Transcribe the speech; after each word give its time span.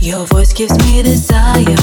Your 0.00 0.26
voice 0.26 0.52
gives 0.52 0.76
me 0.78 1.02
desire. 1.02 1.76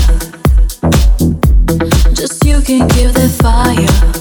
Just 2.14 2.44
you 2.46 2.62
can 2.62 2.88
give 2.88 3.14
the 3.14 3.30
fire. 3.42 4.17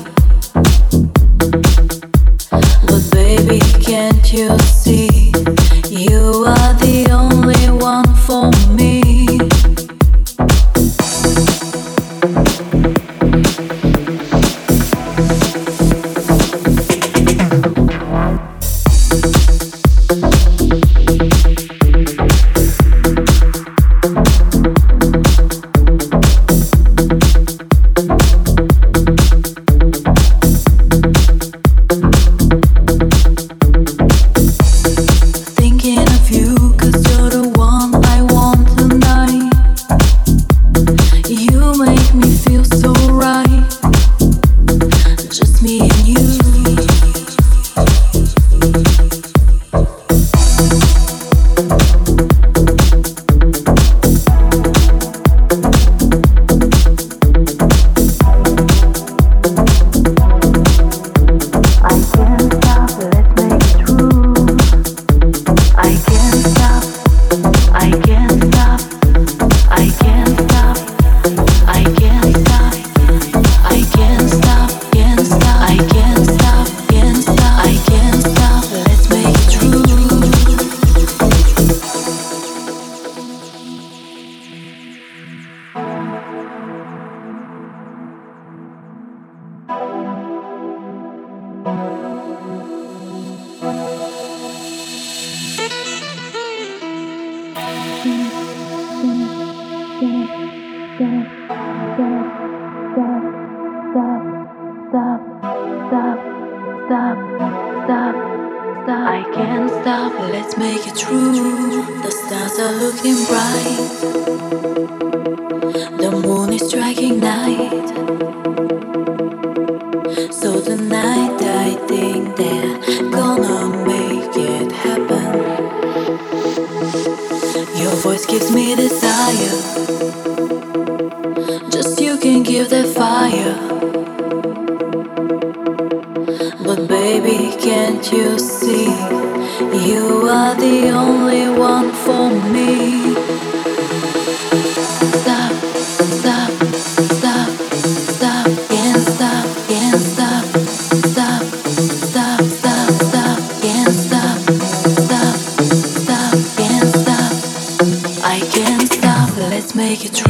너에게 159.86 160.08
줘. 160.10 160.25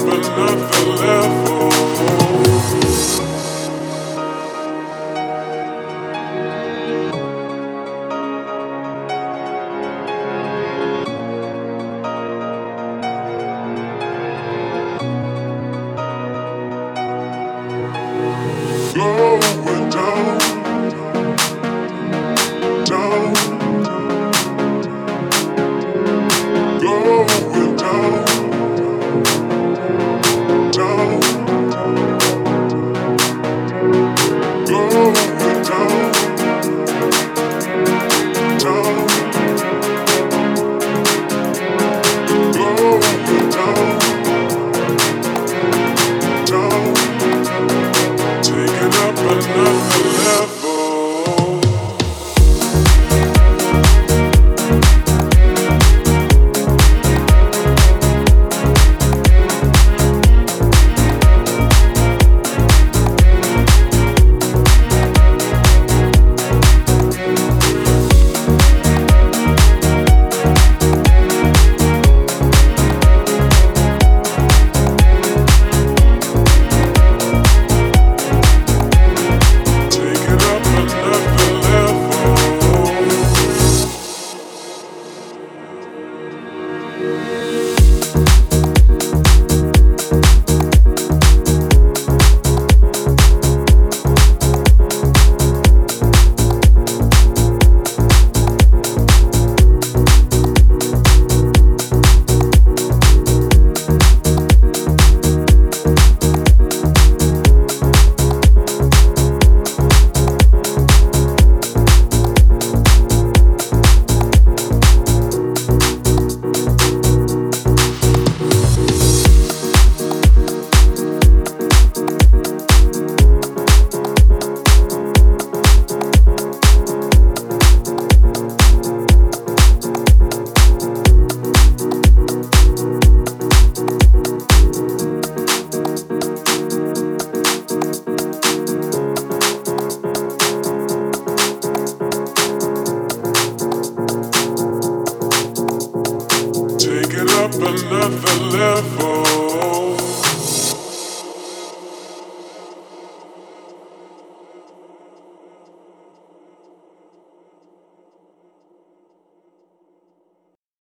Another 0.00 0.96
level. 0.96 1.53